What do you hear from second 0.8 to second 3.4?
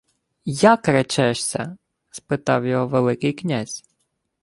речешся?— спитав його Великий